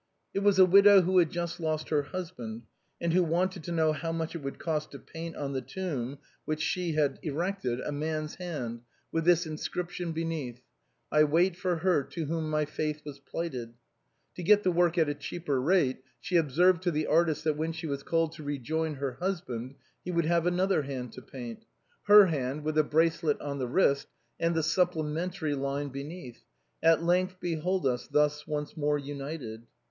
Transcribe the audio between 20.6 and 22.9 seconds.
hand to paint— lier hand with a